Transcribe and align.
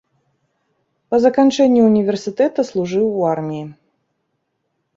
Па 1.11 1.17
заканчэнні 1.25 1.81
ўніверсітэта 1.89 2.59
служыў 2.73 3.05
у 3.19 3.31
арміі. 3.35 3.65